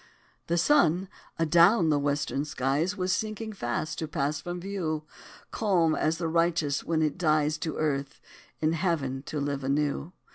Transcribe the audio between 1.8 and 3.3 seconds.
the western skies, Was